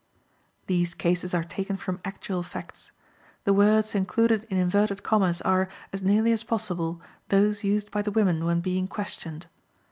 These 0.65 0.95
cases 0.95 1.35
are 1.35 1.43
taken 1.43 1.77
from 1.77 2.01
actual 2.03 2.41
facts. 2.41 2.91
The 3.43 3.53
words 3.53 3.93
included 3.93 4.45
in 4.49 4.57
inverted 4.57 5.03
commas 5.03 5.43
are, 5.43 5.69
as 5.93 6.01
nearly 6.01 6.31
as 6.31 6.41
possible, 6.43 6.99
those 7.29 7.63
used 7.63 7.91
by 7.91 8.01
the 8.01 8.09
women 8.09 8.43
when 8.43 8.61
being 8.61 8.87
questioned. 8.87 9.45